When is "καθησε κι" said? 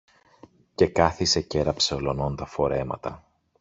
0.87-1.57